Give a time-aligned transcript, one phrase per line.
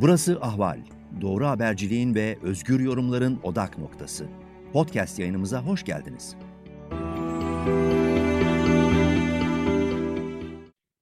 [0.00, 0.78] Burası Ahval.
[1.20, 4.26] Doğru haberciliğin ve özgür yorumların odak noktası.
[4.72, 6.36] Podcast yayınımıza hoş geldiniz.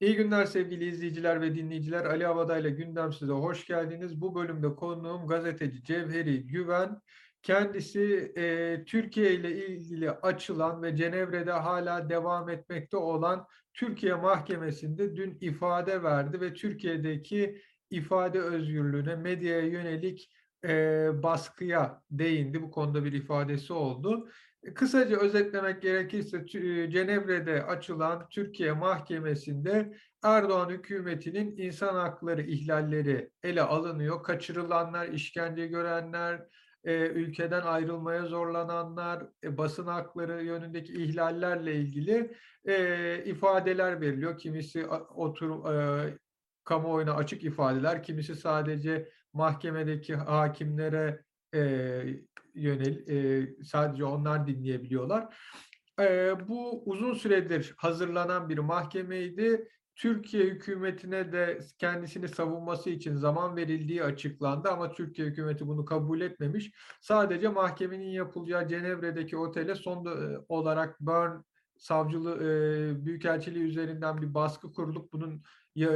[0.01, 2.05] İyi günler sevgili izleyiciler ve dinleyiciler.
[2.05, 4.21] Ali Havada ile gündem size hoş geldiniz.
[4.21, 7.01] Bu bölümde konuğum gazeteci Cevheri Güven.
[7.43, 15.39] Kendisi e, Türkiye ile ilgili açılan ve Cenevre'de hala devam etmekte olan Türkiye Mahkemesi'nde dün
[15.41, 20.31] ifade verdi ve Türkiye'deki ifade özgürlüğüne, medyaya yönelik
[20.65, 22.63] e, baskıya değindi.
[22.63, 24.29] Bu konuda bir ifadesi oldu.
[24.75, 26.47] Kısaca özetlemek gerekirse
[26.91, 34.23] Cenevre'de açılan Türkiye Mahkemesi'nde Erdoğan hükümetinin insan hakları ihlalleri ele alınıyor.
[34.23, 36.47] Kaçırılanlar, işkence görenler,
[36.85, 44.39] e, ülkeden ayrılmaya zorlananlar, e, basın hakları yönündeki ihlallerle ilgili e, ifadeler veriliyor.
[44.39, 46.19] Kimisi otur e,
[46.65, 51.61] kamuoyuna açık ifadeler, kimisi sadece mahkemedeki hakimlere e,
[52.55, 55.37] yönel, e, sadece onlar dinleyebiliyorlar.
[56.01, 59.69] E, bu uzun süredir hazırlanan bir mahkemeydi.
[59.97, 66.71] Türkiye hükümetine de kendisini savunması için zaman verildiği açıklandı ama Türkiye hükümeti bunu kabul etmemiş.
[67.01, 70.07] Sadece mahkemenin yapılacağı Cenevre'deki otele son
[70.49, 71.41] olarak Bern
[71.79, 75.43] savcılığı e, büyükelçiliği üzerinden bir baskı kurulup bunun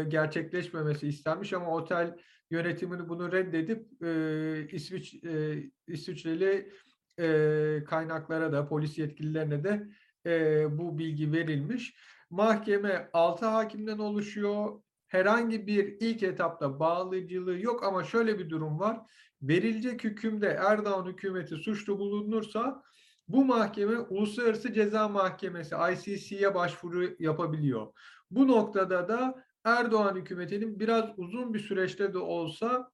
[0.09, 2.17] gerçekleşmemesi istenmiş ama otel
[2.51, 6.73] yönetimini bunu reddedip e, İsviç e, İsviçreli
[7.21, 9.89] e, kaynaklara da polis yetkililerine de
[10.27, 11.95] e, bu bilgi verilmiş.
[12.31, 14.83] Mahkeme 6 hakimden oluşuyor.
[15.09, 19.01] Herhangi bir ilk etapta bağlayıcılığı yok ama şöyle bir durum var.
[19.43, 22.83] Verilecek hükümde Erdoğan hükümeti suçlu bulunursa
[23.29, 27.87] bu mahkeme Uluslararası Ceza Mahkemesi ICC'ye başvuru yapabiliyor.
[28.31, 32.91] Bu noktada da Erdoğan hükümetinin biraz uzun bir süreçte de olsa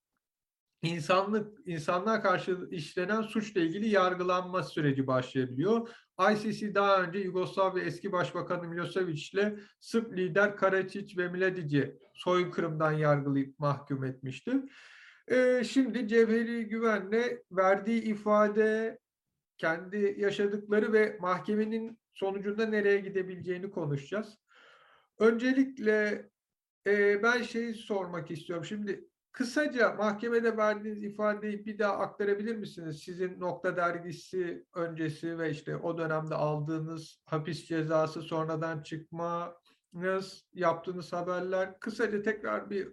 [0.83, 5.89] insanlık insanlığa karşı işlenen suçla ilgili yargılanma süreci başlayabiliyor.
[6.33, 13.59] ICC daha önce Yugoslavya eski başbakanı Milosevic ile Sırp lider Karadzic ve Mladic'i soykırımdan yargılayıp
[13.59, 14.53] mahkum etmişti.
[15.29, 18.99] Ee, şimdi Cevheri Güven'le verdiği ifade,
[19.59, 24.39] kendi yaşadıkları ve mahkemenin sonucunda nereye gidebileceğini konuşacağız.
[25.19, 26.29] Öncelikle
[26.87, 28.65] e, ben şeyi sormak istiyorum.
[28.65, 33.03] Şimdi kısaca mahkemede verdiğiniz ifadeyi bir daha aktarabilir misiniz?
[33.03, 41.81] Sizin nokta dergisi öncesi ve işte o dönemde aldığınız hapis cezası sonradan çıkmanız, yaptığınız haberler.
[41.81, 42.89] Kısaca tekrar bir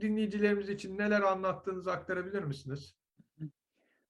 [0.00, 2.96] dinleyicilerimiz için neler anlattığınızı aktarabilir misiniz?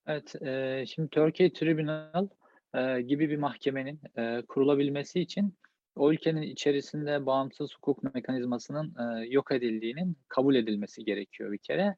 [0.06, 2.28] Evet, e, şimdi Turkey Tribunal
[2.74, 5.54] e, gibi bir mahkemenin e, kurulabilmesi için
[5.96, 11.96] o ülkenin içerisinde bağımsız hukuk mekanizmasının e, yok edildiğinin kabul edilmesi gerekiyor bir kere.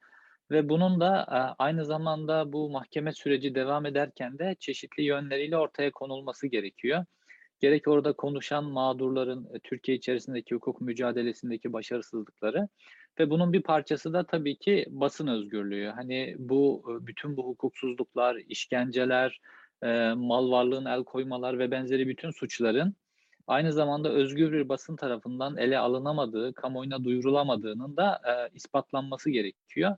[0.50, 5.90] Ve bunun da e, aynı zamanda bu mahkeme süreci devam ederken de çeşitli yönleriyle ortaya
[5.90, 7.04] konulması gerekiyor.
[7.60, 12.68] Gerek orada konuşan mağdurların e, Türkiye içerisindeki hukuk mücadelesindeki başarısızlıkları
[13.18, 15.86] ve bunun bir parçası da tabii ki basın özgürlüğü.
[15.86, 19.40] Hani bu e, bütün bu hukuksuzluklar, işkenceler,
[19.82, 22.96] e, mal varlığın el koymalar ve benzeri bütün suçların
[23.48, 29.96] aynı zamanda özgür bir basın tarafından ele alınamadığı, kamuoyuna duyurulamadığının da e, ispatlanması gerekiyor.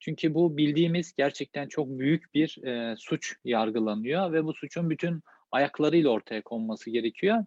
[0.00, 6.10] Çünkü bu bildiğimiz gerçekten çok büyük bir e, suç yargılanıyor ve bu suçun bütün ayaklarıyla
[6.10, 7.44] ortaya konması gerekiyor.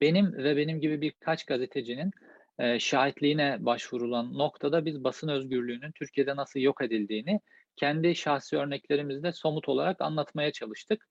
[0.00, 2.10] Benim ve benim gibi birkaç gazetecinin
[2.58, 7.40] e, şahitliğine başvurulan noktada biz basın özgürlüğünün Türkiye'de nasıl yok edildiğini
[7.76, 11.08] kendi şahsi örneklerimizde somut olarak anlatmaya çalıştık.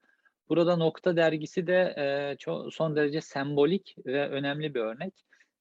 [0.50, 5.14] Burada Nokta dergisi de e, son derece sembolik ve önemli bir örnek.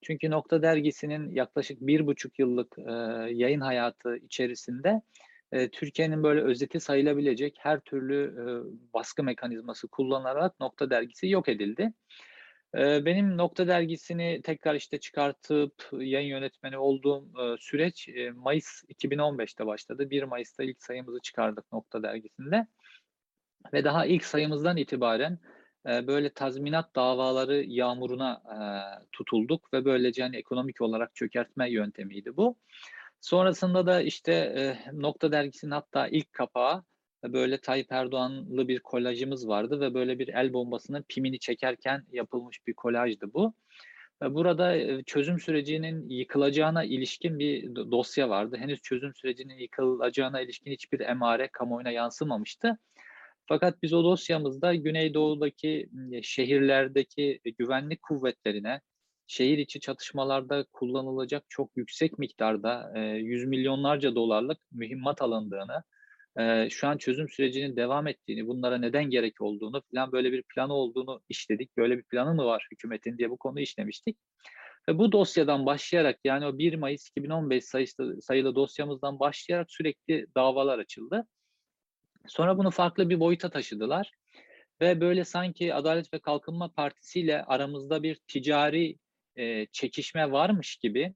[0.02, 2.92] Çünkü Nokta dergisinin yaklaşık bir buçuk yıllık e,
[3.32, 5.02] yayın hayatı içerisinde
[5.52, 8.44] e, Türkiye'nin böyle özeti sayılabilecek her türlü e,
[8.94, 11.92] baskı mekanizması kullanarak Nokta dergisi yok edildi.
[12.74, 19.66] E, benim Nokta dergisini tekrar işte çıkartıp yayın yönetmeni olduğum e, süreç e, Mayıs 2015'te
[19.66, 20.10] başladı.
[20.10, 22.66] 1 Mayıs'ta ilk sayımızı çıkardık Nokta dergisinde.
[23.72, 25.38] Ve daha ilk sayımızdan itibaren
[25.88, 28.58] e, böyle tazminat davaları yağmuruna e,
[29.12, 32.56] tutulduk ve böylece hani ekonomik olarak çökertme yöntemiydi bu.
[33.20, 36.84] Sonrasında da işte e, Nokta Dergisi'nin hatta ilk kapağı
[37.24, 42.74] böyle Tayyip Erdoğan'lı bir kolajımız vardı ve böyle bir el bombasının pimini çekerken yapılmış bir
[42.74, 43.54] kolajdı bu.
[44.22, 48.56] Burada çözüm sürecinin yıkılacağına ilişkin bir dosya vardı.
[48.58, 52.78] Henüz çözüm sürecinin yıkılacağına ilişkin hiçbir emare kamuoyuna yansımamıştı.
[53.48, 55.88] Fakat biz o dosyamızda Güneydoğu'daki
[56.22, 58.80] şehirlerdeki güvenlik kuvvetlerine
[59.26, 65.82] şehir içi çatışmalarda kullanılacak çok yüksek miktarda e, yüz milyonlarca dolarlık mühimmat alındığını,
[66.38, 70.74] e, şu an çözüm sürecinin devam ettiğini, bunlara neden gerek olduğunu falan böyle bir planı
[70.74, 71.76] olduğunu işledik.
[71.76, 74.18] Böyle bir planı mı var hükümetin diye bu konuyu işlemiştik.
[74.88, 80.78] Ve bu dosyadan başlayarak yani o 1 Mayıs 2015 sayısı, sayılı dosyamızdan başlayarak sürekli davalar
[80.78, 81.26] açıldı.
[82.28, 84.12] Sonra bunu farklı bir boyuta taşıdılar.
[84.80, 88.96] Ve böyle sanki Adalet ve Kalkınma Partisi ile aramızda bir ticari
[89.36, 91.14] e, çekişme varmış gibi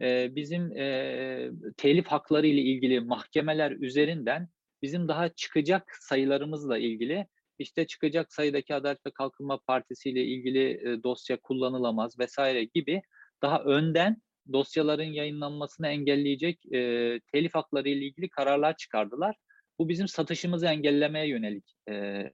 [0.00, 4.48] e, bizim e, telif hakları ile ilgili mahkemeler üzerinden
[4.82, 7.26] bizim daha çıkacak sayılarımızla ilgili
[7.58, 13.02] işte çıkacak sayıdaki Adalet ve Kalkınma Partisi ile ilgili e, dosya kullanılamaz vesaire gibi
[13.42, 14.22] daha önden
[14.52, 19.36] dosyaların yayınlanmasını engelleyecek e, telif hakları ile ilgili kararlar çıkardılar.
[19.80, 22.32] Bu bizim satışımızı engellemeye yönelik e, e,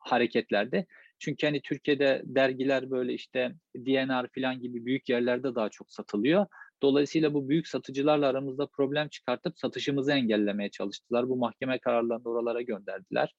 [0.00, 0.86] hareketlerdi.
[1.18, 6.46] Çünkü hani Türkiye'de dergiler böyle işte DNR falan gibi büyük yerlerde daha çok satılıyor.
[6.82, 11.28] Dolayısıyla bu büyük satıcılarla aramızda problem çıkartıp satışımızı engellemeye çalıştılar.
[11.28, 13.34] Bu mahkeme kararlarını oralara gönderdiler.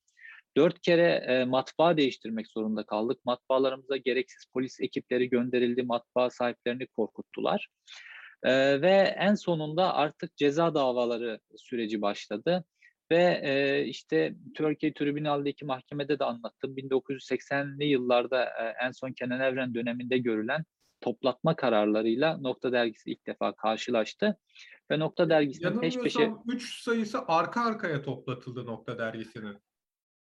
[0.58, 3.26] Dört kere e, matbaa değiştirmek zorunda kaldık.
[3.26, 5.84] Matbaalarımıza gereksiz polis ekipleri gönderildi.
[5.84, 7.68] Matbaa sahiplerini korkuttular.
[8.44, 12.64] E, ve en sonunda artık ceza davaları süreci başladı.
[13.12, 16.78] Ve e, işte Türkiye Tribunal'daki mahkemede de anlattım.
[16.78, 20.66] 1980'li yıllarda e, en son Kenan Evren döneminde görülen
[21.02, 24.38] toplatma kararlarıyla Nokta Dergisi ilk defa karşılaştı.
[24.92, 26.32] Ve Nokta Dergisi'nin peş peşe...
[26.48, 29.58] 3 sayısı arka arkaya toplatıldı Nokta Dergisi'nin.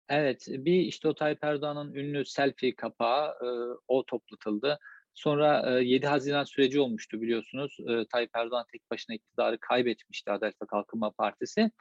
[0.09, 3.47] Evet, bir işte o Tayyip Erdoğan'ın ünlü selfie kapağı e,
[3.87, 4.79] o toplatıldı.
[5.13, 7.77] Sonra e, 7 Haziran süreci olmuştu biliyorsunuz.
[7.87, 11.71] E, Tayyip Erdoğan tek başına iktidarı kaybetmişti Adalet ve Kalkınma Partisi.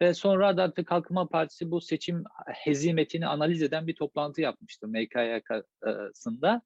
[0.00, 6.62] Ve sonra Adalet ve Kalkınma Partisi bu seçim hezimetini analiz eden bir toplantı yapmıştı MKYK'sında.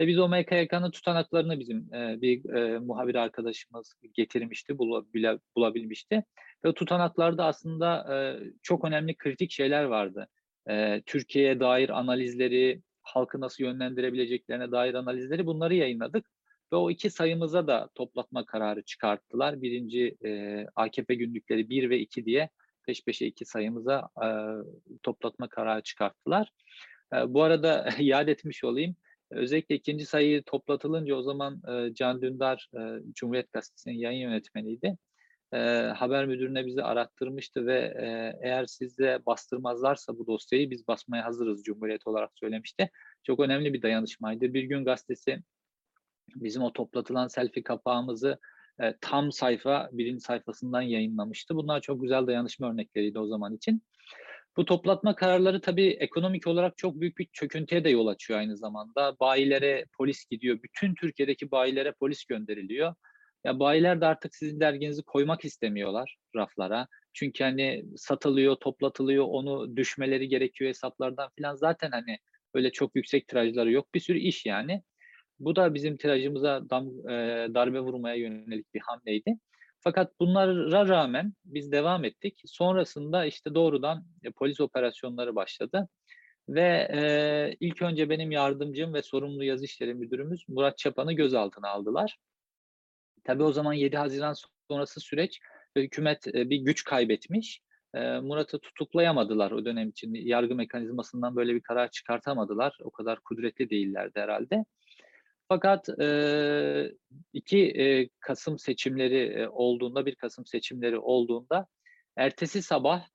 [0.00, 6.24] Ve biz o MKYK'nın tutanaklarını bizim e, bir e, muhabir arkadaşımız getirmişti, bulabil, bulabilmişti.
[6.64, 8.16] Ve tutanaklarda aslında e,
[8.62, 10.28] çok önemli kritik şeyler vardı.
[10.70, 16.26] E, Türkiye'ye dair analizleri, halkı nasıl yönlendirebileceklerine dair analizleri bunları yayınladık.
[16.72, 19.62] Ve o iki sayımıza da toplatma kararı çıkarttılar.
[19.62, 22.48] Birinci e, AKP günlükleri 1 ve 2 diye
[22.88, 24.28] peş peşe iki sayımıza e,
[25.02, 26.50] toplatma kararı çıkarttılar.
[27.14, 28.96] E, bu arada iade etmiş olayım.
[29.30, 32.80] Özellikle ikinci sayı toplatılınca o zaman e, Can Dündar e,
[33.14, 34.98] Cumhuriyet Gazetesi'nin yayın yönetmeniydi.
[35.52, 35.58] E,
[35.96, 42.06] haber müdürüne bizi arattırmıştı ve e, eğer sizde bastırmazlarsa bu dosyayı biz basmaya hazırız Cumhuriyet
[42.06, 42.90] olarak söylemişti.
[43.22, 44.54] Çok önemli bir dayanışmaydı.
[44.54, 45.42] Bir gün gazetesi
[46.34, 48.38] bizim o toplatılan selfie kapağımızı
[48.82, 51.56] e, tam sayfa birinci sayfasından yayınlamıştı.
[51.56, 53.82] Bunlar çok güzel dayanışma örnekleriydi o zaman için.
[54.56, 59.16] Bu toplatma kararları tabii ekonomik olarak çok büyük bir çöküntüye de yol açıyor aynı zamanda.
[59.20, 60.58] Bayilere polis gidiyor.
[60.62, 62.94] Bütün Türkiye'deki bayilere polis gönderiliyor.
[63.44, 66.86] Ya bayiler de artık sizin derginizi koymak istemiyorlar raflara.
[67.12, 71.54] Çünkü hani satılıyor, toplatılıyor, onu düşmeleri gerekiyor hesaplardan falan.
[71.54, 72.18] Zaten hani
[72.54, 73.94] öyle çok yüksek tirajları yok.
[73.94, 74.82] Bir sürü iş yani.
[75.40, 79.38] Bu da bizim tirajımıza dam, e, darbe vurmaya yönelik bir hamleydi.
[79.80, 82.42] Fakat bunlara rağmen biz devam ettik.
[82.46, 85.88] Sonrasında işte doğrudan e, polis operasyonları başladı.
[86.48, 92.18] Ve e, ilk önce benim yardımcım ve sorumlu yazı işleri müdürümüz Murat Çapan'ı gözaltına aldılar.
[93.24, 94.34] Tabii o zaman 7 Haziran
[94.70, 95.40] sonrası süreç
[95.76, 97.60] hükümet e, bir güç kaybetmiş.
[97.94, 100.14] E, Murat'ı tutuklayamadılar o dönem için.
[100.14, 102.78] Yargı mekanizmasından böyle bir karar çıkartamadılar.
[102.82, 104.64] O kadar kudretli değillerdi herhalde.
[105.48, 106.92] Fakat e,
[107.32, 111.66] 2 e, Kasım seçimleri e, olduğunda, 1 Kasım seçimleri olduğunda
[112.16, 113.06] ertesi sabah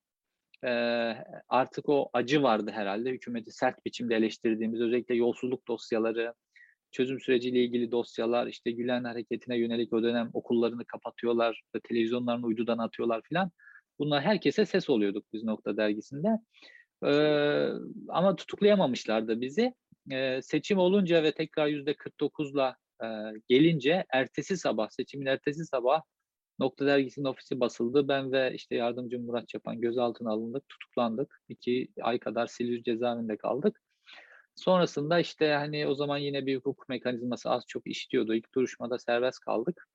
[0.64, 0.70] e,
[1.48, 3.10] artık o acı vardı herhalde.
[3.10, 6.34] Hükümeti sert biçimde eleştirdiğimiz özellikle yolsuzluk dosyaları,
[6.92, 13.22] çözüm süreciyle ilgili dosyalar, işte Gülen hareketine yönelik o dönem okullarını kapatıyorlar, televizyonlarını uydudan atıyorlar
[13.22, 13.50] filan.
[13.98, 16.28] Bunlar herkese ses oluyorduk biz Nokta Dergisi'nde.
[17.06, 17.68] Ee,
[18.08, 19.74] ama tutuklayamamışlardı bizi
[20.10, 23.06] e, seçim olunca ve tekrar yüzde 49'la e,
[23.48, 26.02] gelince ertesi sabah, seçimin ertesi sabah
[26.58, 28.08] Nokta Dergisi'nin ofisi basıldı.
[28.08, 31.40] Ben ve işte yardımcım Murat Çapan gözaltına alındık, tutuklandık.
[31.48, 33.80] İki ay kadar Silivri cezaevinde kaldık.
[34.56, 38.34] Sonrasında işte hani o zaman yine bir hukuk mekanizması az çok işliyordu.
[38.34, 39.88] İlk duruşmada serbest kaldık.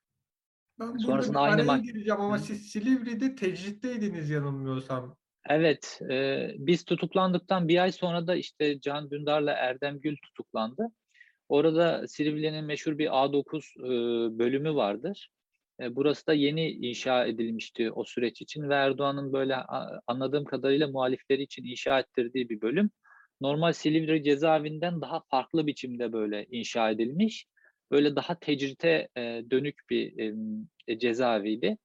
[0.79, 2.39] Ben Sonrasında aynı araya gireceğim ama Hı.
[2.39, 5.18] siz Silivri'de tecritteydiniz yanılmıyorsam.
[5.45, 10.87] Evet, e, biz tutuklandıktan bir ay sonra da işte Can Dündar'la Erdem Gül tutuklandı.
[11.49, 15.29] Orada Silivri'nin meşhur bir A9 e, bölümü vardır.
[15.81, 19.55] E, burası da yeni inşa edilmişti o süreç için ve Erdoğan'ın böyle
[20.07, 22.91] anladığım kadarıyla muhalifleri için inşa ettirdiği bir bölüm.
[23.41, 27.45] Normal Silivri cezaevinden daha farklı biçimde böyle inşa edilmiş
[27.91, 30.33] böyle daha tecrite e, dönük bir
[30.87, 31.77] e, cezaeviydi.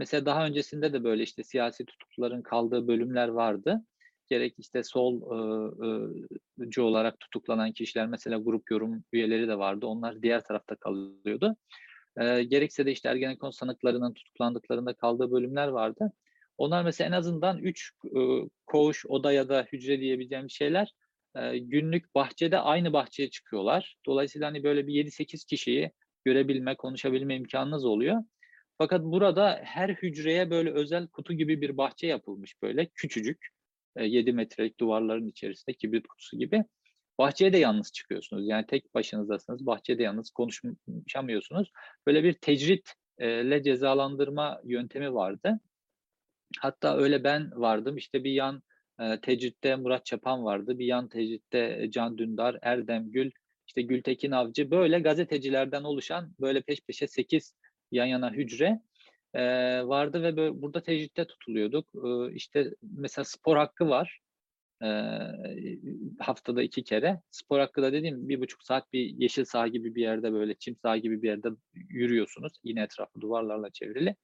[0.00, 3.84] Mesela daha öncesinde de böyle işte siyasi tutukluların kaldığı bölümler vardı.
[4.28, 9.86] Gerek işte solcu olarak tutuklanan kişiler mesela grup yorum üyeleri de vardı.
[9.86, 11.56] Onlar diğer tarafta kalıyordu.
[12.20, 16.12] E, gerekse de işte Ergenekon sanıklarının tutuklandıklarında kaldığı bölümler vardı.
[16.58, 18.18] Onlar mesela en azından 3 e,
[18.66, 20.94] koğuş, oda ya da hücre diyebileceğim şeyler
[21.36, 23.96] e, günlük bahçede aynı bahçeye çıkıyorlar.
[24.06, 25.92] Dolayısıyla hani böyle bir 7-8 kişiyi
[26.24, 28.22] görebilme, konuşabilme imkanınız oluyor.
[28.80, 33.48] Fakat burada her hücreye böyle özel kutu gibi bir bahçe yapılmış böyle küçücük.
[33.96, 36.64] 7 metrelik duvarların içerisinde kibrit kutusu gibi.
[37.18, 38.48] Bahçeye de yalnız çıkıyorsunuz.
[38.48, 39.66] Yani tek başınızdasınız.
[39.66, 41.72] Bahçede yalnız konuşamıyorsunuz.
[42.06, 45.60] Böyle bir tecritle cezalandırma yöntemi vardı.
[46.58, 47.96] Hatta öyle ben vardım.
[47.96, 48.62] İşte bir yan
[49.00, 50.78] e, tecritte Murat Çapan vardı.
[50.78, 53.30] Bir yan tecritte Can Dündar, Erdem Gül,
[53.66, 54.70] işte Gültekin Avcı.
[54.70, 57.54] Böyle gazetecilerden oluşan böyle peş peşe 8
[57.92, 58.80] yan yana hücre
[59.34, 59.42] e,
[59.86, 61.88] vardı ve böyle, burada tecritte tutuluyorduk.
[61.94, 64.20] E, işte mesela spor hakkı var.
[64.82, 64.88] E,
[66.18, 67.20] haftada iki kere.
[67.30, 70.76] Spor hakkı da dediğim bir buçuk saat bir yeşil saha gibi bir yerde böyle çim
[70.76, 72.52] saha gibi bir yerde yürüyorsunuz.
[72.64, 74.16] Yine etrafı duvarlarla çevrili.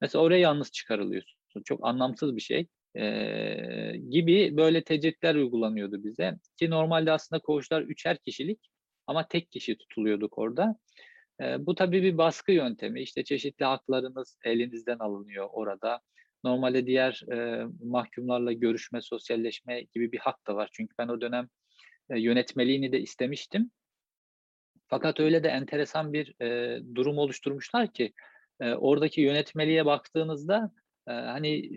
[0.00, 1.64] Mesela oraya yalnız çıkarılıyorsunuz.
[1.64, 2.66] Çok anlamsız bir şey.
[2.96, 6.38] Ee, gibi böyle tecritler uygulanıyordu bize.
[6.56, 8.70] Ki normalde aslında koğuşlar üçer kişilik
[9.06, 10.76] ama tek kişi tutuluyorduk orada.
[11.42, 13.02] Ee, bu tabii bir baskı yöntemi.
[13.02, 16.00] İşte çeşitli haklarınız elinizden alınıyor orada.
[16.44, 20.68] Normalde diğer e, mahkumlarla görüşme, sosyalleşme gibi bir hak da var.
[20.72, 21.48] Çünkü ben o dönem
[22.10, 23.70] e, yönetmeliğini de istemiştim.
[24.88, 28.12] Fakat öyle de enteresan bir e, durum oluşturmuşlar ki
[28.60, 30.72] e, oradaki yönetmeliğe baktığınızda
[31.08, 31.70] e, hani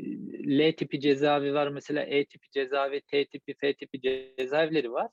[0.60, 4.01] L tipi cezaevi var mesela E tipi cezaevi, T tipi, F tipi
[4.38, 5.10] cezaevleri var.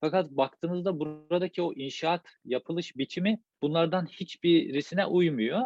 [0.00, 5.60] Fakat baktığınızda buradaki o inşaat yapılış biçimi bunlardan hiçbirisine uymuyor.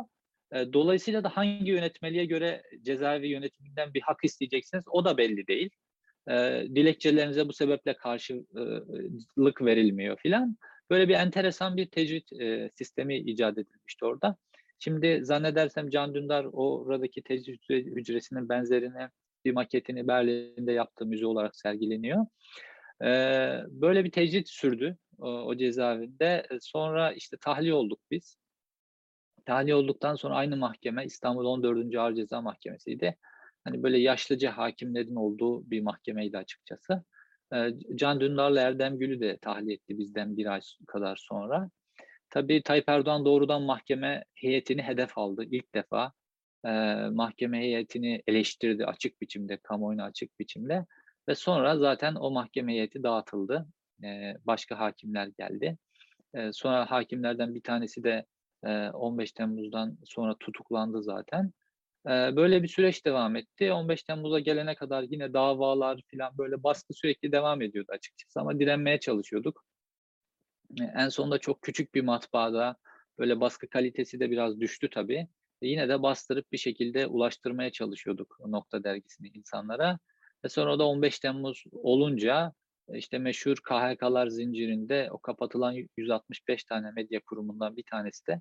[0.53, 5.71] Dolayısıyla da hangi yönetmeliğe göre cezaevi yönetiminden bir hak isteyeceksiniz o da belli değil.
[6.75, 10.57] Dilekçelerinize bu sebeple karşılık verilmiyor filan.
[10.91, 12.29] Böyle bir enteresan bir tecrit
[12.75, 14.37] sistemi icat edilmişti orada.
[14.79, 19.09] Şimdi zannedersem Can Dündar oradaki tecrit hücresinin benzerini
[19.45, 22.27] bir maketini Berlin'de yaptığı müze olarak sergileniyor.
[23.71, 26.47] Böyle bir tecrit sürdü o, cezaevinde.
[26.61, 28.39] Sonra işte tahliye olduk biz.
[29.45, 31.97] Tahliye olduktan sonra aynı mahkeme İstanbul 14.
[31.97, 33.17] Ağır Ceza Mahkemesi'ydi.
[33.65, 37.05] Hani böyle yaşlıca hakimlerin olduğu bir mahkemeydi açıkçası.
[37.55, 41.71] Ee, Can Dündar'la Erdem Gül'ü de tahliye etti bizden bir ay kadar sonra.
[42.31, 46.13] Tabii Tayyip Erdoğan doğrudan mahkeme heyetini hedef aldı ilk defa.
[46.65, 46.71] E,
[47.11, 50.87] mahkeme heyetini eleştirdi açık biçimde, kamuoyuna açık biçimde.
[51.29, 53.67] Ve sonra zaten o mahkeme heyeti dağıtıldı.
[54.05, 55.79] E, başka hakimler geldi.
[56.35, 58.27] E, sonra hakimlerden bir tanesi de
[58.65, 61.53] e, 15 Temmuz'dan sonra tutuklandı zaten.
[62.07, 63.73] E, böyle bir süreç devam etti.
[63.73, 69.01] 15 Temmuz'a gelene kadar yine davalar falan böyle baskı sürekli devam ediyordu açıkçası ama direnmeye
[69.01, 69.65] çalışıyorduk.
[70.81, 72.77] En sonunda çok küçük bir matbaada
[73.19, 75.29] böyle baskı kalitesi de biraz düştü tabii.
[75.63, 79.99] E yine de bastırıp bir şekilde ulaştırmaya çalışıyorduk Nokta dergisini insanlara.
[80.45, 82.53] Ve sonra da 15 Temmuz olunca
[82.95, 88.41] işte meşhur KHK'lar zincirinde o kapatılan 165 tane medya kurumundan bir tanesi de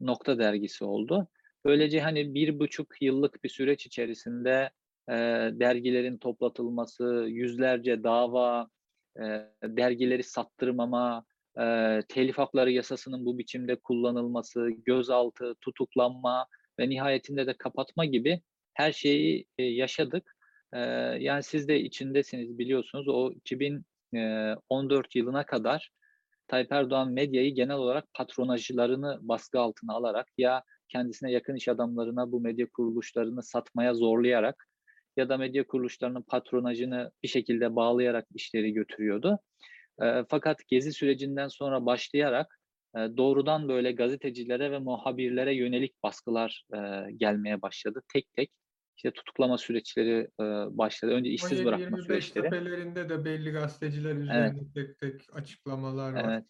[0.00, 1.28] Nokta dergisi oldu.
[1.64, 4.70] Böylece hani bir buçuk yıllık bir süreç içerisinde
[5.08, 5.14] e,
[5.52, 8.68] dergilerin toplatılması, yüzlerce dava,
[9.16, 9.22] e,
[9.64, 11.24] dergileri sattırmama,
[11.60, 16.46] e, telif hakları yasasının bu biçimde kullanılması, gözaltı, tutuklanma
[16.78, 18.40] ve nihayetinde de kapatma gibi
[18.74, 20.35] her şeyi e, yaşadık.
[21.18, 25.90] Yani siz de içindesiniz biliyorsunuz o 2014 yılına kadar
[26.48, 32.40] Tayyip Erdoğan medyayı genel olarak patronajlarını baskı altına alarak ya kendisine yakın iş adamlarına bu
[32.40, 34.68] medya kuruluşlarını satmaya zorlayarak
[35.16, 39.38] ya da medya kuruluşlarının patronajını bir şekilde bağlayarak işleri götürüyordu.
[40.28, 42.60] Fakat gezi sürecinden sonra başlayarak
[42.94, 46.64] doğrudan böyle gazetecilere ve muhabirlere yönelik baskılar
[47.16, 48.02] gelmeye başladı.
[48.12, 48.50] Tek tek
[48.96, 50.44] işte tutuklama süreçleri e,
[50.78, 51.12] başladı.
[51.12, 52.44] Önce işsiz bırakma 25 süreçleri.
[52.44, 56.24] tepelerinde de belli gazeteciler üzerinde tek tek açıklamalar var.
[56.24, 56.44] Evet.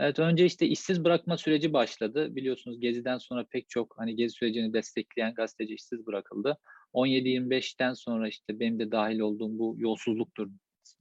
[0.00, 2.36] Evet önce işte işsiz bırakma süreci başladı.
[2.36, 6.58] Biliyorsunuz Gezi'den sonra pek çok hani Gezi sürecini destekleyen gazeteci işsiz bırakıldı.
[6.92, 10.50] 17-25'ten sonra işte benim de dahil olduğum bu yolsuzluktur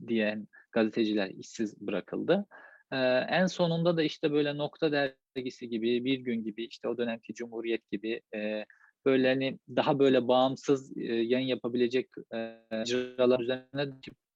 [0.07, 2.45] diyen gazeteciler işsiz bırakıldı.
[2.91, 2.97] Ee,
[3.29, 7.91] en sonunda da işte böyle Nokta Dergisi gibi, Bir Gün gibi, işte o dönemki Cumhuriyet
[7.91, 8.65] gibi e,
[9.05, 13.91] böyle hani daha böyle bağımsız e, yayın yapabilecek e, icralar üzerine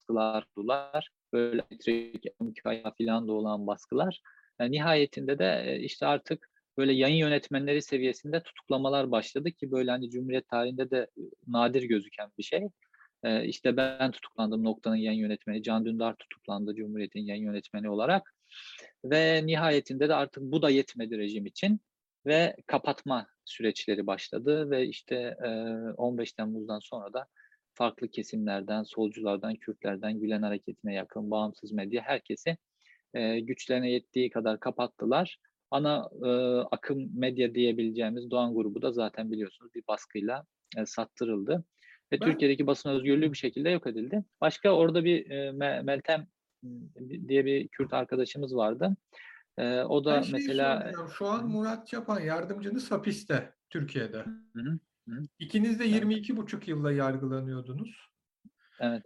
[0.09, 1.09] baskılar buldular.
[1.33, 1.63] Böyle
[2.39, 4.21] 12 aya falan da olan baskılar.
[4.59, 10.09] E, nihayetinde de e, işte artık böyle yayın yönetmenleri seviyesinde tutuklamalar başladı ki böyle hani
[10.09, 12.67] Cumhuriyet tarihinde de e, nadir gözüken bir şey.
[13.23, 18.35] E, işte ben tutuklandım noktanın yayın yönetmeni, Can Dündar tutuklandı Cumhuriyet'in yayın yönetmeni olarak.
[19.05, 21.79] Ve nihayetinde de artık bu da yetmedi rejim için
[22.29, 25.49] ve kapatma süreçleri başladı ve işte e,
[25.97, 27.27] 15 Temmuz'dan sonra da
[27.73, 32.57] farklı kesimlerden, solculardan, Kürtlerden, Gülen hareketine yakın, bağımsız medya herkesi
[33.13, 35.37] e, güçlerine yettiği kadar kapattılar.
[35.71, 36.29] Ana e,
[36.71, 40.45] akım medya diyebileceğimiz Doğan grubu da zaten biliyorsunuz bir baskıyla
[40.77, 41.63] e, sattırıldı.
[42.11, 44.23] Ve Ben- Türkiye'deki basın özgürlüğü bir şekilde yok edildi.
[44.41, 46.27] Başka orada bir e, Me- Meltem
[47.27, 48.95] diye bir Kürt arkadaşımız vardı.
[49.59, 51.09] E, o da şeyi mesela soracağım.
[51.17, 54.17] Şu an Murat Çapan yardımcınız hapiste Türkiye'de.
[54.17, 55.21] Hı hı, hı.
[55.39, 56.03] İkiniz de Evet.
[56.03, 58.09] 22,5 yılla yargılanıyordunuz.
[58.79, 59.03] evet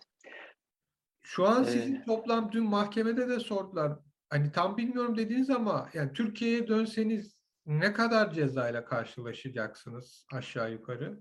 [1.24, 4.00] Şu an Ee, sizin toplam dün mahkemede de sordular.
[4.30, 11.20] Hani tam bilmiyorum dediğiniz ama yani Türkiye'ye dönseniz ne kadar cezayla karşılaşacaksınız aşağı yukarı?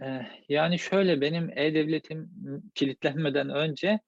[0.00, 2.30] Eh, Yani şöyle benim e-devletim
[2.74, 4.00] kilitlenmeden önce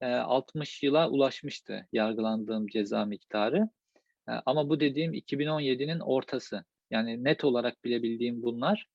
[0.00, 3.68] e, 60 yıla ulaşmıştı yargılandığım ceza miktarı.
[4.26, 6.64] Ama bu dediğim 2017'nin ortası.
[6.90, 8.86] Yani net olarak bilebildiğim bunlar.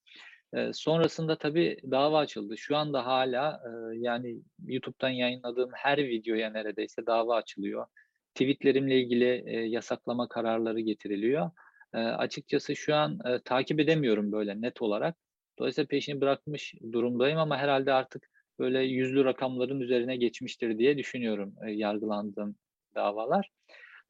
[0.74, 2.58] Sonrasında tabii dava açıldı.
[2.58, 3.62] Şu anda hala
[3.94, 7.86] yani YouTube'dan yayınladığım her videoya neredeyse dava açılıyor.
[8.34, 11.52] Tweetlerimle ilgili yasaklama kararları getiriliyor.
[11.94, 15.16] Açıkçası şu an takip edemiyorum böyle net olarak.
[15.60, 22.56] Dolayısıyla peşini bırakmış durumdayım ama herhalde artık böyle yüzlü rakamların üzerine geçmiştir diye düşünüyorum yargılandığım
[22.96, 23.50] davalar.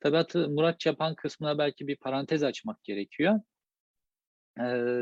[0.01, 3.39] Tabii hatı- Murat Çapan kısmına belki bir parantez açmak gerekiyor.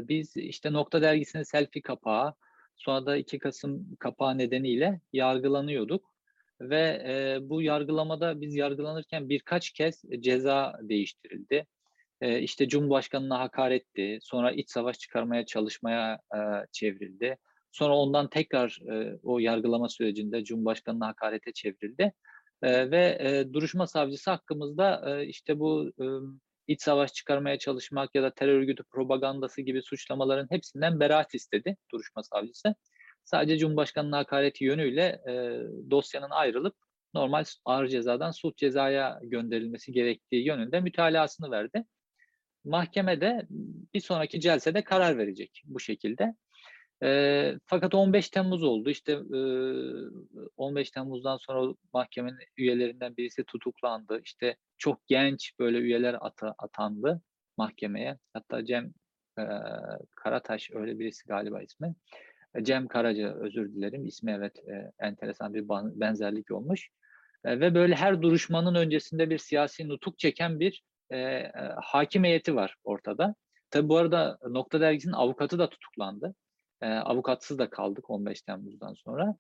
[0.08, 2.34] Biz işte Nokta Dergisi'nin selfie kapağı,
[2.76, 6.10] sonra da 2 Kasım kapağı nedeniyle yargılanıyorduk.
[6.62, 11.68] Ve e, bu yargılamada biz yargılanırken birkaç kez ceza değiştirildi.
[12.22, 16.40] E, işte Cumhurbaşkanı'na hakaretti, sonra iç savaş çıkarmaya çalışmaya e,
[16.72, 17.38] çevrildi.
[17.72, 22.14] Sonra ondan tekrar e, o yargılama sürecinde Cumhurbaşkanı'na hakarete çevrildi.
[22.64, 26.06] Ve e, duruşma savcısı hakkımızda e, işte bu e,
[26.68, 32.24] iç savaş çıkarmaya çalışmak ya da terör örgütü propagandası gibi suçlamaların hepsinden beraat istedi duruşma
[32.24, 32.76] savcısı.
[33.26, 35.34] Sadece Cumhurbaşkanı'na hakareti yönüyle e,
[35.92, 36.76] dosyanın ayrılıp
[37.14, 41.84] normal ağır cezadan sulh cezaya gönderilmesi gerektiği yönünde mütalasını verdi.
[42.64, 43.48] Mahkemede
[43.94, 46.36] bir sonraki celsede karar verecek bu şekilde.
[47.04, 48.90] E, fakat 15 Temmuz oldu.
[48.90, 49.40] İşte e,
[50.58, 54.22] 15 Temmuz'dan sonra mahkemenin üyelerinden birisi tutuklandı.
[54.24, 57.22] İşte çok genç böyle üyeler ata, atandı
[57.58, 58.18] mahkemeye.
[58.34, 58.94] Hatta Cem
[59.40, 59.44] e,
[60.16, 61.96] Karataş öyle birisi galiba ismi.
[62.62, 64.06] Cem Karaca özür dilerim.
[64.06, 66.90] İsmi evet e, enteresan bir benzerlik olmuş.
[67.46, 72.56] E, ve böyle her duruşmanın öncesinde bir siyasi nutuk çeken bir e, e, hakim heyeti
[72.56, 73.36] var ortada.
[73.72, 76.36] Tabi bu arada Nokta Dergisi'nin avukatı da tutuklandı.
[76.82, 79.36] E, avukatsız da kaldık 15 Temmuz'dan sonra.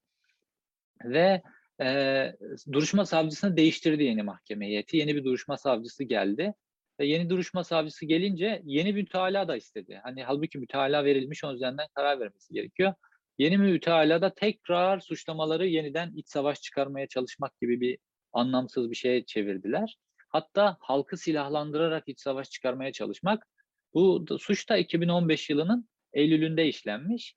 [1.03, 1.41] Ve
[1.81, 2.31] e,
[2.71, 4.97] duruşma savcısını değiştirdi yeni mahkeme heyeti.
[4.97, 6.53] Yeni bir duruşma savcısı geldi.
[6.99, 9.99] Ve yeni duruşma savcısı gelince yeni bir mütalaa da istedi.
[10.03, 12.93] Hani halbuki mütalaa verilmiş onun üzerinden karar vermesi gerekiyor.
[13.37, 17.97] Yeni mütalada tekrar suçlamaları yeniden iç savaş çıkarmaya çalışmak gibi bir
[18.33, 19.97] anlamsız bir şeye çevirdiler.
[20.29, 23.47] Hatta halkı silahlandırarak iç savaş çıkarmaya çalışmak.
[23.93, 27.35] Bu suç da 2015 yılının Eylül'ünde işlenmiş.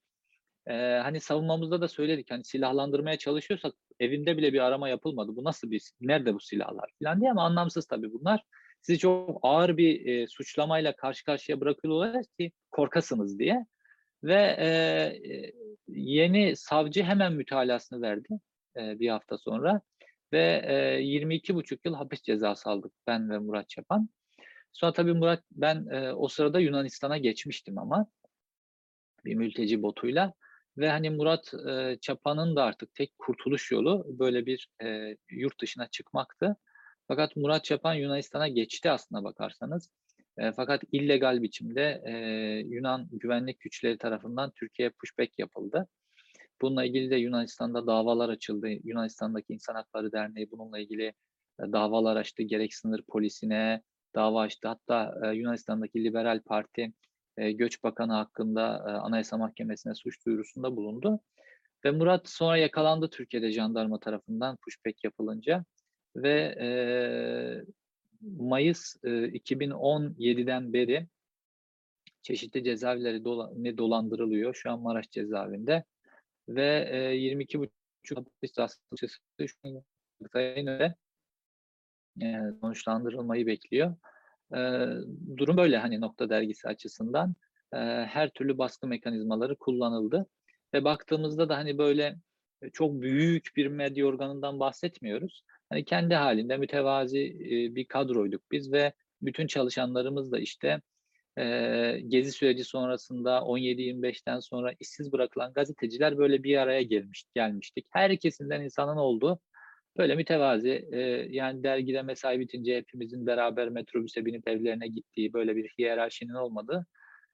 [0.66, 5.36] Ee, hani savunmamızda da söyledik hani silahlandırmaya çalışıyorsak evinde bile bir arama yapılmadı.
[5.36, 8.44] Bu nasıl bir nerede bu silahlar falan diye ama anlamsız tabii bunlar.
[8.82, 13.66] Sizi çok ağır bir e, suçlamayla karşı karşıya bırakıyorlar ki korkasınız diye.
[14.24, 14.66] Ve e,
[15.34, 15.52] e,
[15.88, 18.28] yeni savcı hemen mütalasını verdi
[18.76, 19.80] e, bir hafta sonra
[20.32, 24.08] ve e, 22,5 yıl hapis cezası aldık ben ve Murat Çapan.
[24.72, 28.06] Sonra tabii Murat ben e, o sırada Yunanistan'a geçmiştim ama
[29.24, 30.32] bir mülteci botuyla
[30.78, 35.86] ve hani Murat e, Çapan'ın da artık tek kurtuluş yolu böyle bir e, yurt dışına
[35.86, 36.56] çıkmaktı.
[37.08, 39.90] Fakat Murat Çapan Yunanistan'a geçti aslına bakarsanız.
[40.38, 42.12] E, fakat illegal biçimde e,
[42.68, 45.88] Yunan güvenlik güçleri tarafından Türkiye'ye pushback yapıldı.
[46.62, 48.68] Bununla ilgili de Yunanistan'da davalar açıldı.
[48.84, 51.04] Yunanistan'daki İnsan Hakları Derneği bununla ilgili
[51.60, 52.42] e, davalar açtı.
[52.42, 53.82] Gerek sınır polisine
[54.14, 54.68] dava açtı.
[54.68, 56.92] Hatta e, Yunanistan'daki Liberal Parti
[57.36, 61.20] e, Göç Bakanı hakkında e, Anayasa Mahkemesi'ne suç duyurusunda bulundu.
[61.84, 65.64] Ve Murat sonra yakalandı Türkiye'de jandarma tarafından pushback yapılınca
[66.16, 66.68] ve e,
[68.20, 71.06] Mayıs e, 2017'den beri
[72.22, 74.54] çeşitli cezaevleri dola, ne dolandırılıyor.
[74.54, 75.84] Şu an Maraş cezaevinde
[76.48, 78.78] ve e, 22,5 hapis cezası
[79.46, 79.82] şu an
[82.20, 83.96] eee, sonuçlandırılmayı bekliyor.
[85.36, 87.34] Durum böyle hani Nokta dergisi açısından.
[88.06, 90.26] Her türlü baskı mekanizmaları kullanıldı
[90.74, 92.16] ve baktığımızda da hani böyle
[92.62, 95.42] e, çok büyük bir medya organından bahsetmiyoruz.
[95.70, 100.80] Hani kendi halinde mütevazi eee, bir kadroyduk biz ve bütün çalışanlarımız da işte
[101.38, 107.86] eee, gezi süreci sonrasında 17-25'ten sonra işsiz bırakılan gazeteciler böyle bir araya gelmiş gelmiştik.
[107.90, 109.40] Her kesimden insanın olduğu
[109.96, 115.74] böyle mütevazi eee, yani dergide mesai bitince hepimizin beraber metrobüse binip evlerine gittiği böyle bir
[115.78, 116.86] hiyerarşinin olmadığı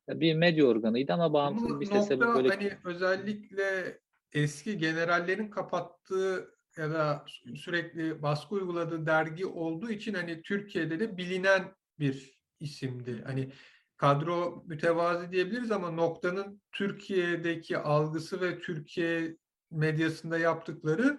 [0.08, 3.98] e, bir medya organıydı ama bağımsız Bu bir sese böyle hani özellikle
[4.32, 11.16] eski generallerin kapattığı ya da sü- sürekli baskı uyguladığı dergi olduğu için hani Türkiye'de de
[11.16, 13.22] bilinen bir isimdi.
[13.26, 13.48] Hani
[13.96, 19.36] kadro mütevazi diyebiliriz ama noktanın Türkiye'deki algısı ve Türkiye
[19.70, 21.18] medyasında yaptıkları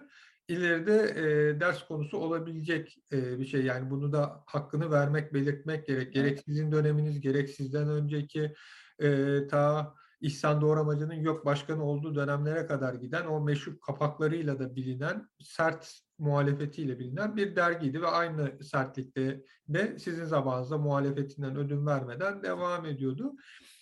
[0.50, 3.64] ileride e, ders konusu olabilecek e, bir şey.
[3.64, 6.14] Yani bunu da hakkını vermek, belirtmek gerek.
[6.14, 8.54] Gerek sizin döneminiz, gerek sizden önceki
[8.98, 15.28] e, ta İhsan Doğramacı'nın yok başkanı olduğu dönemlere kadar giden o meşhur kapaklarıyla da bilinen
[15.40, 22.86] sert muhalefetiyle bilinen bir dergiydi ve aynı sertlikte de sizin zamanınızda muhalefetinden ödün vermeden devam
[22.86, 23.32] ediyordu.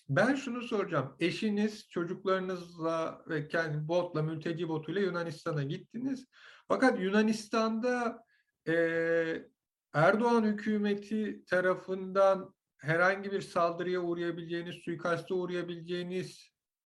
[0.09, 1.16] Ben şunu soracağım.
[1.20, 6.26] Eşiniz, çocuklarınızla ve kendi botla, mülteci botuyla Yunanistan'a gittiniz.
[6.68, 8.24] Fakat Yunanistan'da
[8.66, 9.48] eee,
[9.92, 16.50] Erdoğan hükümeti tarafından herhangi bir saldırıya uğrayabileceğiniz, suikaste uğrayabileceğiniz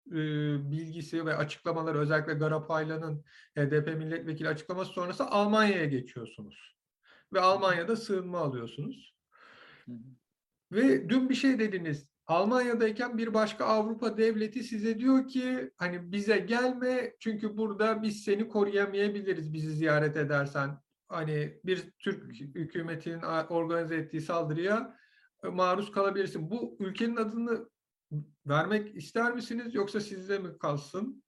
[0.08, 0.16] e,
[0.72, 6.76] bilgisi ve açıklamaları özellikle Garapaylan'ın HDP milletvekili açıklaması sonrası Almanya'ya geçiyorsunuz.
[7.34, 9.16] Ve Almanya'da sığınma alıyorsunuz.
[10.72, 12.13] Ve dün bir şey dediniz.
[12.28, 18.48] Almanya'dayken bir başka Avrupa devleti size diyor ki hani bize gelme çünkü burada biz seni
[18.48, 20.78] koruyamayabiliriz bizi ziyaret edersen.
[21.08, 24.98] Hani bir Türk hükümetinin organize ettiği saldırıya
[25.44, 26.52] e, maruz kalabilirsin.
[26.52, 27.70] Bu ülkenin adını
[28.48, 31.24] vermek ister misiniz yoksa sizde mi kalsın?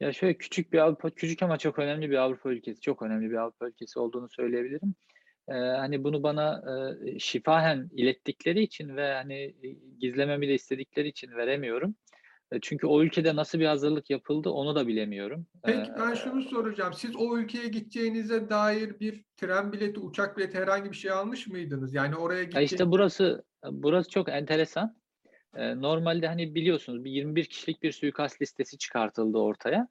[0.00, 3.36] Ya şöyle küçük bir Avrupa, küçük ama çok önemli bir Avrupa ülkesi, çok önemli bir
[3.36, 4.94] Avrupa ülkesi olduğunu söyleyebilirim.
[5.48, 6.62] Eee, hani bunu bana
[7.04, 9.68] eee, şifahen ilettikleri için ve hani e,
[10.00, 11.94] gizlememi de istedikleri için veremiyorum.
[12.52, 15.46] E, çünkü o ülkede nasıl bir hazırlık yapıldı onu da bilemiyorum.
[15.62, 16.92] Peki ben şunu soracağım.
[16.94, 21.94] Siz o ülkeye gideceğinize dair bir tren bileti, uçak bileti herhangi bir şey almış mıydınız?
[21.94, 24.96] Yani oraya Ya gideceğiniz işte burası burası çok enteresan.
[25.56, 29.88] Eee, normalde hani biliyorsunuz bir 21 kişilik bir suikast listesi çıkartıldı ortaya.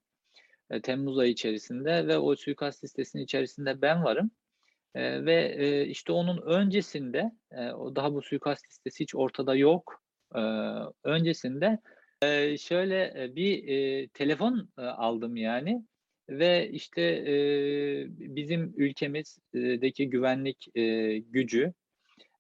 [0.72, 4.32] E, Temmuz ayı içerisinde ve o suikast listesinin içerisinde ben varım.
[4.98, 10.04] Eee, ve eee, işte onun öncesinde eee, o daha bu suikast listesi hiç ortada yok.
[10.36, 10.42] Eee,
[11.04, 11.80] öncesinde
[12.24, 15.84] eee, şöyle e, bir eee, telefon e, aldım yani
[16.30, 21.74] ve işte eee, bizim ülkemizdeki güvenlik eee, gücü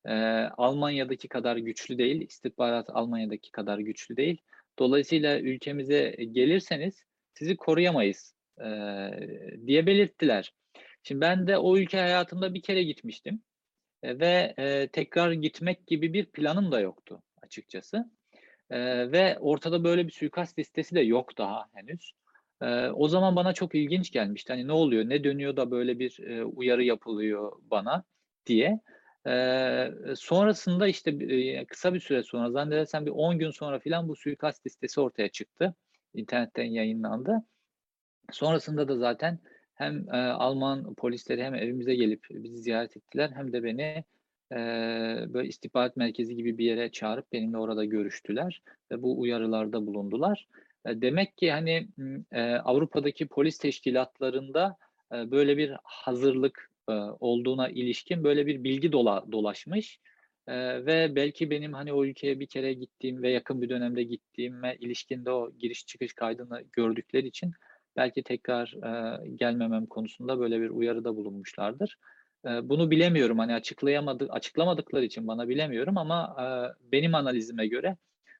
[0.08, 4.42] Eee, Almanya'daki kadar güçlü değil, istihbarat Almanya'daki kadar güçlü değil.
[4.80, 10.54] Dolayısıyla ülkemize gelirseniz sizi koruyamayız eee, diye belirttiler.
[11.04, 13.42] Şimdi ben de o ülke hayatımda bir kere gitmiştim
[14.04, 18.06] e, ve eee, tekrar gitmek gibi bir planım da yoktu açıkçası.
[18.72, 22.12] Eee, ve ortada böyle bir suikast listesi de yok daha henüz.
[22.64, 24.54] Eee, o zaman bana çok ilginç gelmişti.
[24.54, 28.04] Hani ne oluyor, ne dönüyor da böyle bir eee, uyarı yapılıyor bana
[28.46, 28.82] diye.
[29.28, 34.16] Eee, sonrasında işte eee, kısa bir süre sonra zannedersem bir 10 gün sonra filan bu
[34.16, 35.76] suikast listesi ortaya çıktı.
[36.14, 37.44] İnternetten yayınlandı.
[38.32, 39.40] Sonrasında da zaten
[39.78, 44.04] hem eee, Alman polisleri hem evimize gelip bizi ziyaret ettiler hem de beni
[44.52, 48.62] eee, böyle istihbarat merkezi gibi bir yere çağırıp benimle orada görüştüler
[48.92, 50.48] ve bu uyarılarda bulundular.
[50.86, 51.88] E, demek ki hani
[52.34, 54.78] eee, Avrupa'daki polis teşkilatlarında
[55.14, 60.00] eee, böyle bir hazırlık eee, olduğuna ilişkin böyle bir bilgi dola, dolaşmış.
[60.50, 64.76] Eee, ve belki benim hani o ülkeye bir kere gittiğim ve yakın bir dönemde gittiğime
[64.80, 67.52] ilişkinde o giriş çıkış kaydını gördükleri için
[67.98, 71.98] belki tekrar eee, gelmemem konusunda böyle bir uyarıda bulunmuşlardır.
[72.46, 77.98] Eee, bunu bilemiyorum hani açıklayamadı, açıklamadıkları için bana bilemiyorum ama eee, benim analizime göre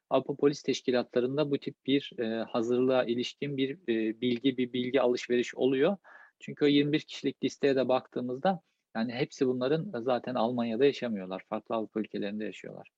[0.10, 5.56] Avrupa Polis Teşkilatlarında bu tip bir eee, hazırlığa ilişkin bir eee, bilgi, bir bilgi alışveriş
[5.56, 5.98] oluyor.
[6.40, 8.62] Çünkü o 21 kişilik listeye de baktığımızda
[8.96, 11.44] yani hepsi bunların zaten Almanya'da yaşamıyorlar.
[11.50, 12.90] Farklı Avrupa ülkelerinde yaşıyorlar.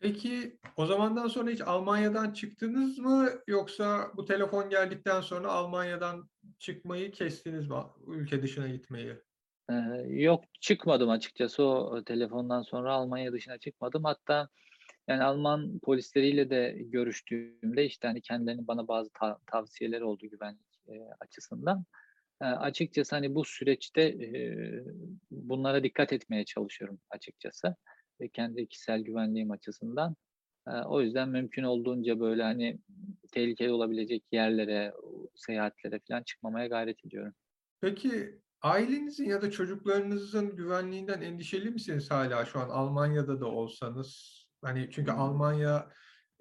[0.00, 7.12] Peki o zamandan sonra hiç Almanya'dan çıktınız mı yoksa bu telefon geldikten sonra Almanya'dan çıkmayı
[7.12, 7.76] kestiniz mi?
[8.06, 9.16] Ülke dışına gitmeyi.
[9.70, 14.04] Eee, yok çıkmadım açıkçası o telefondan sonra Almanya dışına çıkmadım.
[14.04, 14.48] Hatta
[15.08, 21.10] yani Alman polisleriyle de görüştüğümde işte hani kendilerinin bana bazı ta- tavsiyeleri oldu güvenlik eee,
[21.20, 21.84] açısından.
[22.42, 24.84] Eee, açıkçası, hani, bu süreçte, eee,
[25.30, 27.76] bunlara dikkat etmeye çalışıyorum açıkçası
[28.20, 30.16] ve kendi kişisel güvenliğim açısından.
[30.68, 32.80] Eee, o yüzden mümkün olduğunca, böyle, hani,
[33.32, 34.94] tehlikeli olabilecek yerlere,
[35.34, 37.34] seyahatlere filan çıkmamaya gayret ediyorum.
[37.80, 44.40] Peki, ailenizin ya da çocuklarınızın güvenliğinden endişeli misiniz hâlâ şu an Almanya'da da olsanız?
[44.62, 45.10] Hani, çünkü.
[45.12, 45.88] Almanya,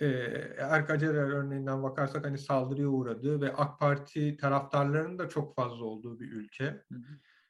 [0.02, 6.20] eee, Erkacerer örneğinden bakarsak, hani, saldırıya uğradığı ve AK Parti taraftarlarının da çok fazla olduğu
[6.20, 6.84] bir ülke.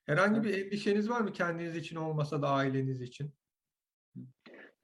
[0.05, 3.38] Herhangi bir endişeniz var mı kendiniz için olmasa da aileniz için?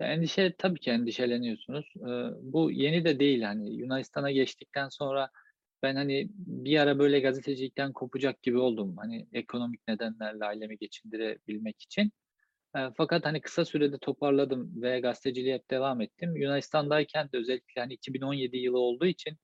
[0.02, 1.86] Ya, endişe tabii ki endişeleniyorsunuz.
[2.08, 5.30] Eee, bu yeni de değil, hani, Yunanistan'a geçtikten sonra
[5.84, 8.98] ben, hani, bir ara böyle gazetecilikten kopacak gibi oldum.
[8.98, 12.12] Hani, ekonomik nedenlerle ailemi geçindirebilmek için.
[12.76, 16.38] Eee, fakat, hani, kısa sürede toparladım ve gazeteciliğe hep devam ettim.
[16.38, 19.38] Yunanistan'dayken de özellikle, hani, 2017 yılı olduğu için,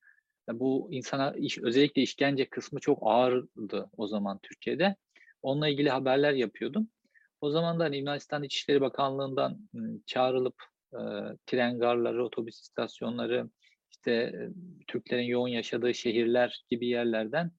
[0.53, 4.95] bu insana iş özellikle işkence kısmı çok ağırdı o zaman Türkiye'de.
[5.41, 6.89] Onunla ilgili haberler yapıyordum.
[7.41, 9.69] O zaman da, hani, Yunanistan İçişleri Bakanlığı'ndan,
[10.07, 10.55] çağrılıp,
[10.93, 13.49] eee, tren garları, otobüs istasyonları,
[13.91, 14.49] işte, eee,
[14.87, 17.51] Türklerin yoğun yaşadığı şehirler gibi yerlerden,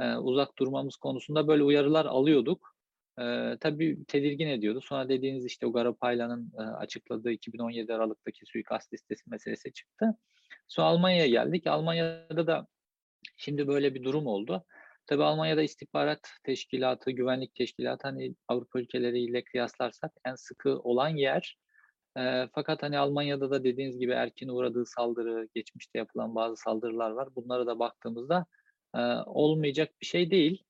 [0.00, 2.74] eee, uzak durmamız konusunda böyle uyarılar alıyorduk.
[3.18, 4.80] Eee, tabii tedirgin ediyordu.
[4.82, 10.06] Sonra dediğiniz, işte, o Garopaylan'ın, eee, açıkladığı 2017 Aralık'taki suikast listesi meselesi çıktı.
[10.68, 11.66] Sonra Almanya'ya geldik.
[11.66, 12.66] Almanya'da da
[13.36, 14.64] şimdi böyle bir durum oldu.
[15.08, 21.58] Tabii Almanya'da istihbarat teşkilatı, güvenlik teşkilatı, hani, Avrupa ülkeleriyle kıyaslarsak en sıkı olan yer.
[22.16, 27.28] Eee, fakat, hani, Almanya'da da dediğiniz gibi Erkin'in uğradığı saldırı, geçmişte yapılan bazı saldırılar var.
[27.36, 28.46] Bunlara da baktığımızda,
[28.96, 30.64] eee, olmayacak bir şey değil.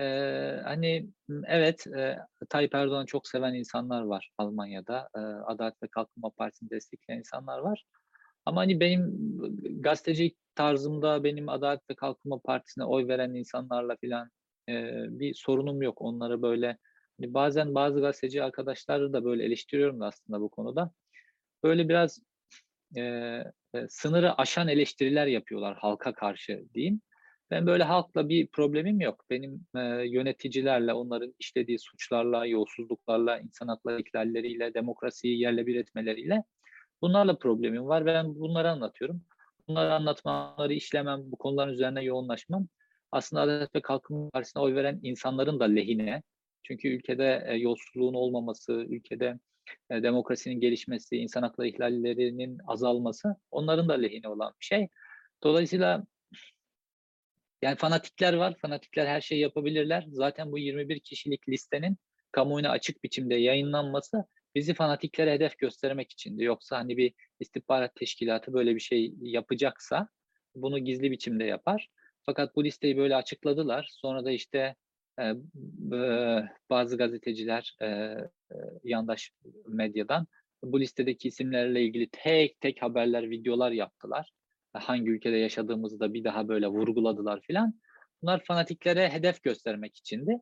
[0.00, 1.10] Eee, hani,
[1.48, 2.18] evet, eee,
[2.50, 5.08] Tayyip Erdoğan'ı çok seven insanlar var Almanya'da.
[5.16, 7.84] Eee, Adalet ve Kalkınma Partisi'ni destekleyen insanlar var.
[8.46, 9.31] Ama, hani, benim
[9.82, 14.30] gazetecilik tarzımda, benim Adalet ve Kalkınma Partisi'ne oy veren insanlarla filan,
[14.68, 16.02] eee, bir sorunum yok.
[16.02, 16.78] Onlara böyle,
[17.20, 20.92] hani, bazen bazı gazeteci arkadaşları da böyle eleştiriyorum da aslında bu konuda.
[21.64, 22.20] Böyle biraz,
[22.96, 23.52] eee,
[23.88, 27.00] sınırı aşan eleştiriler yapıyorlar halka karşı diyeyim.
[27.50, 29.24] Ben böyle halkla bir problemim yok.
[29.30, 36.44] Benim, eee, yöneticilerle, onların işlediği suçlarla, yolsuzluklarla, insan hakları ihlalleriyle, demokrasiyi yerle bir etmeleriyle
[37.02, 39.22] bunlarla problemim var ben bunları anlatıyorum.
[39.68, 42.68] Bunları anlatmam, bunları işlemem, bu konuların üzerine yoğunlaşmam
[43.12, 46.22] aslında Adalet ve Kalkınma Partisi'ne oy veren insanların da lehine.
[46.62, 49.38] Çünkü ülkede, eee, yolsuzluğun olmaması, ülkede,
[49.90, 54.88] eee, demokrasinin gelişmesi, insan hakları ihlallerinin azalması onların da lehine olan bir şey.
[55.42, 56.04] Dolayısıyla
[57.62, 58.54] yani fanatikler var.
[58.62, 60.04] Fanatikler her şeyi yapabilirler.
[60.08, 61.96] Zaten bu 21 kişilik listenin
[62.32, 66.44] kamuoyuna açık biçimde yayınlanması bizi fanatiklere hedef göstermek içindi.
[66.44, 70.08] Yoksa, hani, bir istihbarat teşkilatı böyle bir şey yapacaksa
[70.54, 71.88] bunu gizli biçimde yapar.
[72.26, 73.88] Fakat bu listeyi böyle açıkladılar.
[73.92, 74.76] Sonra da, işte,
[75.20, 75.34] eee,
[76.70, 78.18] bazı gazeteciler, eee,
[78.52, 79.32] eee, yandaş
[79.68, 80.26] medyadan
[80.62, 84.32] bu listedeki isimlerle ilgili tek tek haberler, videolar yaptılar.
[84.72, 87.80] Hangi ülkede yaşadığımızı da bir daha böyle vurguladılar filan.
[88.22, 90.38] Bunlar fanatiklere hedef göstermek içindi.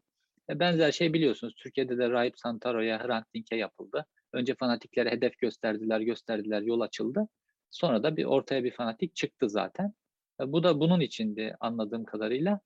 [0.51, 4.07] E, benzer şey biliyorsunuz Türkiye'de de Rahip Santaro'ya, Hrant Dink'e yapıldı.
[4.33, 7.29] Önce fanatiklere hedef gösterdiler, gösterdiler, yol açıldı.
[7.71, 9.93] Sonra da bir ortaya bir fanatik çıktı zaten.
[10.41, 12.61] E, bu da bunun içindi anladığım kadarıyla.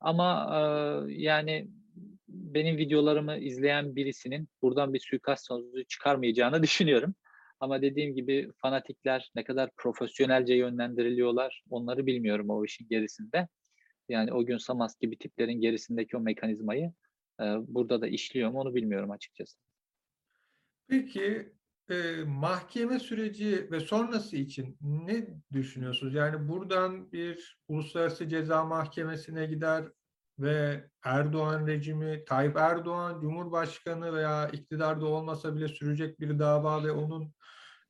[0.00, 1.68] Ama, eee, yani
[2.28, 7.14] benim videolarımı izleyen birisinin buradan bir suikast sonucu çıkarmayacağını düşünüyorum.
[7.60, 13.48] Ama dediğim gibi fanatikler ne kadar profesyonelce yönlendiriliyorlar onları bilmiyorum o işin gerisinde.
[14.08, 16.92] Yani o Gün Samas gibi tiplerin gerisindeki o mekanizmayı,
[17.68, 19.58] burada da işliyor mu onu bilmiyorum açıkçası.
[20.88, 21.52] Peki,
[21.90, 26.14] eee, mahkeme süreci ve sonrası için ne düşünüyorsunuz?
[26.14, 29.84] Yani buradan bir Uluslararası Ceza Mahkemesi'ne gider
[30.38, 37.34] ve Erdoğan rejimi, Tayyip Erdoğan Cumhurbaşkanı veya iktidarda olmasa bile sürecek bir dava ve onun,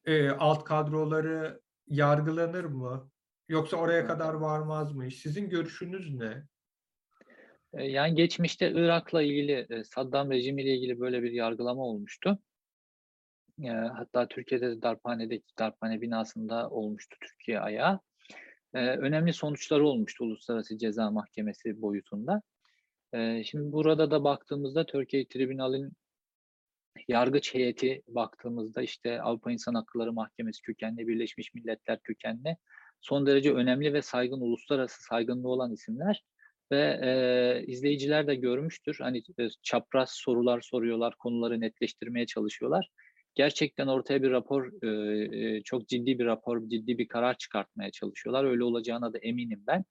[0.06, 3.10] eee, alt kadroları yargılanır mı?
[3.48, 5.10] Yoksa oraya kadar varmaz mı?
[5.10, 6.48] Sizin görüşünüz ne?
[7.72, 12.38] Yani geçmişte Irak'la ilgili, Saddam rejimiyle ilgili böyle bir yargılama olmuştu.
[13.68, 18.00] Hatta Türkiye'de de Darphane'deki Darphane binasında olmuştu Türkiye ayağı.
[18.74, 22.42] Önemli sonuçları olmuştu Uluslararası Ceza Mahkemesi boyutunda.
[23.44, 25.92] Şimdi burada da baktığımızda Turkey Tribunal'in
[27.09, 32.56] yargıç heyeti baktığımızda, işte, Avrupa İnsan Hakları Mahkemesi kökenli, Birleşmiş Milletler kökenli,
[33.00, 36.24] son derece önemli ve saygın, uluslararası saygınlığı olan isimler
[36.72, 38.96] ve, eee, izleyiciler de görmüştür.
[39.00, 42.88] Hani, eee, çapraz sorular soruyorlar, konuları netleştirmeye çalışıyorlar.
[43.35, 48.44] Gerçekten ortaya bir rapor, eee, çok ciddi bir rapor, ciddi bir karar çıkartmaya çalışıyorlar.
[48.44, 49.85] Öyle olacağına da eminim ben.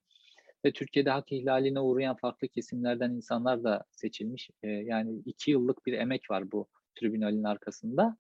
[0.66, 4.50] ve Türkiye'de hak ihlaline uğrayan farklı kesimlerden insanlar da seçilmiş.
[4.64, 6.68] E, yani iki yıllık bir emek var bu
[7.00, 8.18] tribünalin arkasında.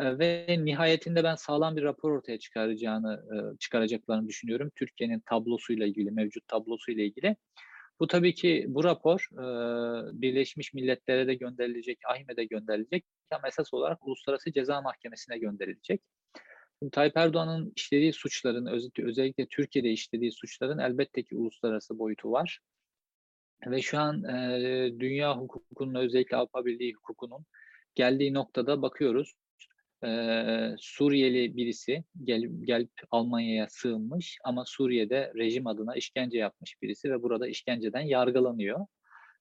[0.00, 3.22] E, ve nihayetinde ben sağlam bir rapor ortaya çıkaracağını,
[3.54, 4.70] e, çıkaracaklarını düşünüyorum.
[4.76, 7.36] Türkiye'nin tablosuyla ilgili, mevcut tablosuyla ilgili.
[8.00, 9.42] Bu tabii ki bu rapor e,
[10.22, 16.02] Birleşmiş Milletler'e de gönderilecek, AİHM'e de gönderilecek ama esas olarak Uluslararası Ceza Mahkemesi'ne gönderilecek.
[16.78, 18.66] Şimdi Tayyip Erdoğan'ın işlediği suçların,
[19.02, 22.60] özellikle, Türkiye'de işlediği suçların elbette ki uluslararası boyutu var.
[23.66, 27.46] Ve şu an e, dünya hukukunun, özellikle Avrupa Birliği hukukunun
[27.94, 29.34] geldiği noktada bakıyoruz.
[30.04, 30.10] E,
[30.78, 37.48] Suriyeli birisi gel, gelip Almanya'ya sığınmış ama Suriye'de rejim adına işkence yapmış birisi ve burada
[37.48, 38.86] işkenceden yargılanıyor.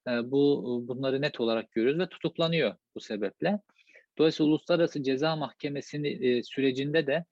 [0.07, 3.59] E, bu bunları net olarak görüyoruz ve tutuklanıyor bu sebeple.
[4.17, 7.25] Dolayısıyla Uluslararası Ceza Mahkemesi e, sürecinde de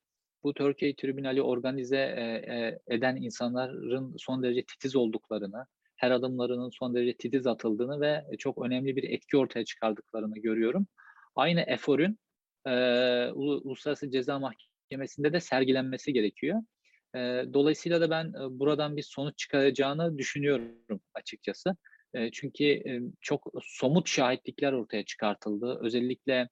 [0.44, 2.22] bu Türkiye Tribünali organize e,
[2.56, 8.66] e, eden insanların son derece titiz olduklarını, her adımlarının son derece titiz atıldığını ve çok
[8.66, 10.88] önemli bir etki ortaya çıkardıklarını görüyorum.
[11.36, 12.18] Aynı eforun
[12.68, 12.72] e,
[13.32, 16.62] Uluslararası Ceza Mahkemesi'nde de sergilenmesi gerekiyor.
[17.16, 17.20] E,
[17.54, 21.76] dolayısıyla da ben e, buradan bir sonuç çıkaracağını düşünüyorum açıkçası.
[22.14, 25.80] E, çünkü e, çok somut şahitlikler ortaya çıkartıldı.
[25.82, 26.50] Özellikle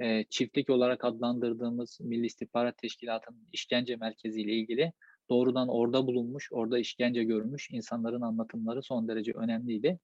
[0.00, 4.92] e, çiftlik olarak adlandırdığımız Milli İstihbarat Teşkilatı'nın işkence merkezi ile ilgili
[5.30, 9.98] doğrudan orada bulunmuş, orada işkence görmüş insanların anlatımları son derece önemliydi.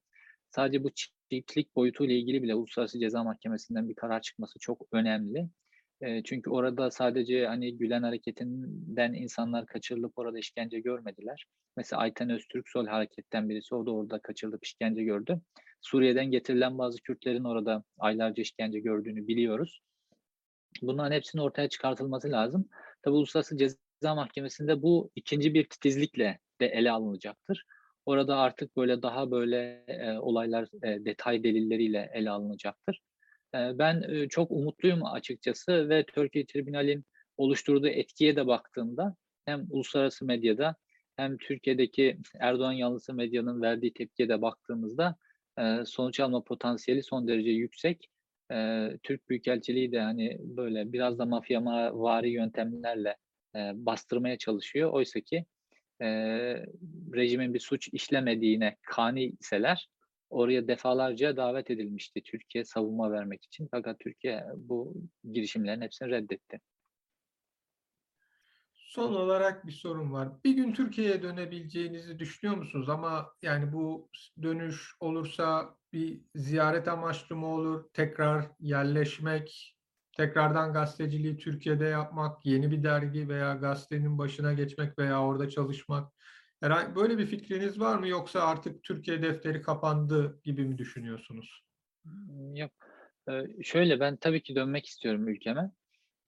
[0.54, 5.48] Sadece bu çiftlik boyutuyla ilgili bile Uluslararası Ceza Mahkemesi'nden bir karar çıkması çok önemli.
[6.24, 11.46] Çünkü orada sadece hani Gülen hareketinden insanlar kaçırılıp orada işkence görmediler.
[11.76, 15.40] Mesela Ayten Öztürk Sol hareketten birisi o da orada kaçırılıp işkence gördü.
[15.80, 19.80] Suriye'den getirilen bazı Kürtlerin orada aylarca işkence gördüğünü biliyoruz.
[20.82, 22.68] Bunların hepsinin ortaya çıkartılması lazım.
[23.02, 27.64] Tabi Uluslararası Ceza Mahkemesi'nde bu ikinci bir titizlikle de ele alınacaktır.
[28.06, 33.00] Orada artık böyle daha böyle e, olaylar e, detay delilleriyle ele alınacaktır.
[33.54, 37.04] E, ben e, çok umutluyum açıkçası ve Türkiye Tribunal'in
[37.36, 40.76] oluşturduğu etkiye de baktığımda hem uluslararası medyada
[41.16, 45.16] hem Türkiye'deki Erdoğan yanlısı medyanın verdiği tepkiye de baktığımızda
[45.58, 48.08] e, sonuç alma potansiyeli son derece yüksek.
[48.52, 53.16] E, Türk Büyükelçiliği de hani böyle biraz da mafya vari yöntemlerle
[53.56, 54.92] e, bastırmaya çalışıyor.
[54.92, 55.44] Oysa ki
[56.02, 56.08] e,
[57.14, 59.88] rejimin bir suç işlemediğine kani iseler
[60.30, 63.68] oraya defalarca davet edilmişti Türkiye savunma vermek için.
[63.70, 64.94] Fakat Türkiye bu
[65.32, 66.60] girişimlerin hepsini reddetti.
[68.74, 70.28] Son olarak bir sorum var.
[70.44, 72.88] Bir gün Türkiye'ye dönebileceğinizi düşünüyor musunuz?
[72.88, 74.10] Ama yani bu
[74.42, 77.84] dönüş olursa bir ziyaret amaçlı mı olur?
[77.92, 79.76] Tekrar yerleşmek,
[80.16, 86.12] tekrardan gazeteciliği Türkiye'de yapmak, yeni bir dergi veya gazetenin başına geçmek veya orada çalışmak.
[86.60, 91.64] Herhangi böyle bir fikriniz var mı yoksa artık Türkiye defteri kapandı gibi mi düşünüyorsunuz?
[92.54, 92.72] Yok.
[93.28, 95.70] Ee, şöyle ben tabii ki dönmek istiyorum ülkeme.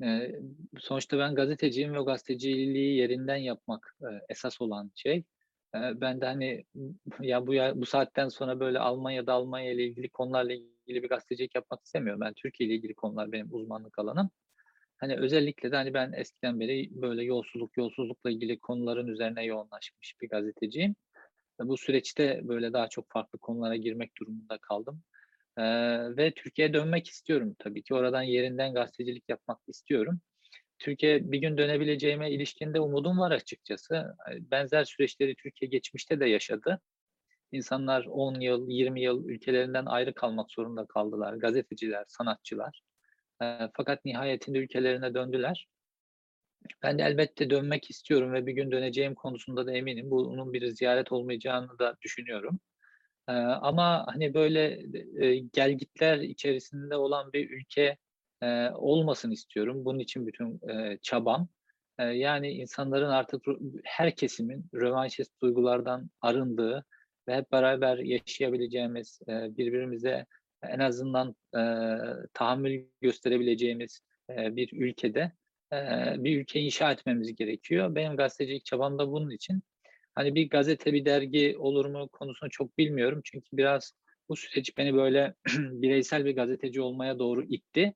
[0.02, 0.40] Ee,
[0.78, 5.24] sonuçta ben gazeteciyim ve gazeteciliği yerinden yapmak e, esas olan şey.
[5.74, 6.64] Ben de hani
[7.20, 11.54] ya bu ya, bu saatten sonra böyle Almanya'da Almanya ile ilgili konularla ilgili bir gazetecilik
[11.54, 12.20] yapmak istemiyorum.
[12.20, 14.30] Ben Türkiye ile ilgili konular benim uzmanlık alanım.
[14.96, 20.28] Hani özellikle de hani ben eskiden beri böyle yolsuzluk, yolsuzlukla ilgili konuların üzerine yoğunlaşmış bir
[20.28, 20.96] gazeteciyim.
[21.60, 25.02] Bu süreçte böyle daha çok farklı konulara girmek durumunda kaldım.
[25.58, 25.62] Ee,
[26.16, 27.94] ve Türkiye'ye dönmek istiyorum tabii ki.
[27.94, 30.20] Oradan yerinden gazetecilik yapmak istiyorum.
[30.78, 34.14] Türkiye bir gün dönebileceğime ilişkinde umudum var açıkçası.
[34.38, 36.80] Benzer süreçleri Türkiye geçmişte de yaşadı.
[37.52, 41.34] İnsanlar 10 yıl, 20 yıl ülkelerinden ayrı kalmak zorunda kaldılar.
[41.34, 42.82] Gazeteciler, sanatçılar.
[43.76, 45.68] Fakat nihayetinde ülkelerine döndüler.
[46.82, 50.10] Ben de elbette dönmek istiyorum ve bir gün döneceğim konusunda da eminim.
[50.10, 52.60] Bunun bir ziyaret olmayacağını da düşünüyorum.
[53.26, 54.82] Ama hani böyle
[55.52, 57.96] gelgitler içerisinde olan bir ülke
[58.74, 59.84] olmasın istiyorum.
[59.84, 60.60] Bunun için bütün
[61.02, 61.48] çabam.
[61.98, 63.44] Yani insanların artık
[63.84, 66.84] her kesimin rövanşist duygulardan arındığı
[67.28, 70.26] ve hep beraber yaşayabileceğimiz, birbirimize
[70.62, 71.34] en azından
[72.34, 75.32] tahammül gösterebileceğimiz bir ülkede
[76.24, 77.94] bir ülke inşa etmemiz gerekiyor.
[77.94, 79.62] Benim gazetecilik çabam da bunun için.
[80.14, 83.20] Hani bir gazete, bir dergi olur mu konusunu çok bilmiyorum.
[83.24, 83.92] Çünkü biraz
[84.28, 87.94] bu süreç beni böyle bireysel bir gazeteci olmaya doğru itti.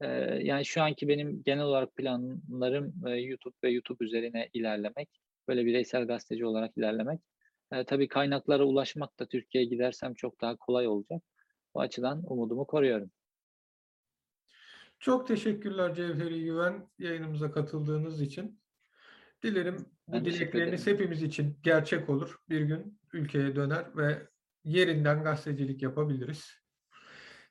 [0.00, 0.06] Ee,
[0.42, 5.20] yani şu anki benim genel olarak planlarım e, YouTube ve YouTube üzerine ilerlemek.
[5.48, 7.20] Böyle bireysel gazeteci olarak ilerlemek.
[7.72, 11.22] Ee, tabii kaynaklara ulaşmak da Türkiye'ye gidersem çok daha kolay olacak.
[11.74, 13.10] Bu açıdan umudumu koruyorum.
[14.98, 18.60] Çok teşekkürler Cevheri Güven yayınımıza katıldığınız için.
[19.42, 19.76] Dilerim
[20.08, 22.40] bu dilekleriniz hepimiz için gerçek olur.
[22.48, 24.28] Bir gün ülkeye döner ve
[24.64, 26.50] yerinden gazetecilik yapabiliriz.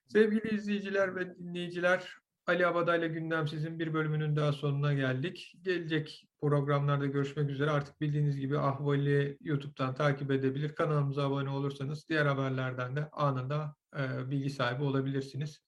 [0.06, 5.54] Sevgili izleyiciler ve dinleyiciler, Ali Abadayla Gündem Sizin bir bölümünün daha sonuna geldik.
[5.62, 7.72] Gelecek programlarda görüşmek üzere.
[7.72, 10.76] Artık bildiğiniz gibi Ahval'i YouTube'dan takip edebilir.
[10.76, 15.60] Kanalımıza abone olursanız diğer haberlerden de anında e, bilgi sahibi olabilirsiniz.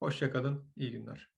[0.00, 1.28] Hoşçakalın, iyi günler.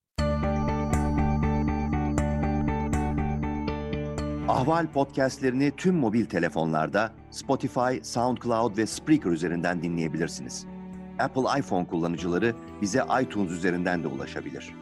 [4.48, 10.66] Ahval podcastlerini tüm mobil telefonlarda Spotify, SoundCloud ve Spreaker üzerinden dinleyebilirsiniz.
[11.18, 14.81] Apple iPhone kullanıcıları bize iTunes üzerinden de ulaşabilir.